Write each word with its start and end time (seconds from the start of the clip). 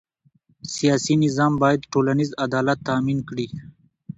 سیاسي 0.75 1.13
نظام 1.25 1.53
باید 1.61 1.87
ټولنیز 1.91 2.29
عدالت 2.45 2.77
تأمین 2.89 3.19
کړي 3.29 3.47